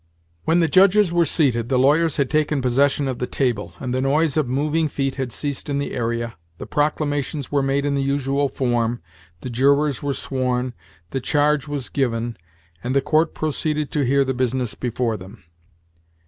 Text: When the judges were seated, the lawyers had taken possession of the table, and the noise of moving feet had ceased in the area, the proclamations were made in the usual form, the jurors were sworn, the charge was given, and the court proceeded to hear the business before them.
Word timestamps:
When 0.45 0.61
the 0.61 0.67
judges 0.67 1.13
were 1.13 1.25
seated, 1.25 1.69
the 1.69 1.77
lawyers 1.77 2.17
had 2.17 2.27
taken 2.27 2.59
possession 2.63 3.07
of 3.07 3.19
the 3.19 3.27
table, 3.27 3.73
and 3.79 3.93
the 3.93 4.01
noise 4.01 4.35
of 4.35 4.47
moving 4.49 4.87
feet 4.87 5.13
had 5.13 5.31
ceased 5.31 5.69
in 5.69 5.77
the 5.77 5.93
area, 5.93 6.37
the 6.57 6.65
proclamations 6.65 7.51
were 7.51 7.61
made 7.61 7.85
in 7.85 7.93
the 7.93 8.01
usual 8.01 8.49
form, 8.49 8.99
the 9.41 9.49
jurors 9.51 10.01
were 10.01 10.15
sworn, 10.15 10.73
the 11.11 11.21
charge 11.21 11.67
was 11.67 11.87
given, 11.89 12.35
and 12.83 12.95
the 12.95 13.01
court 13.01 13.35
proceeded 13.35 13.91
to 13.91 14.03
hear 14.03 14.25
the 14.25 14.33
business 14.33 14.73
before 14.73 15.17
them. 15.17 15.43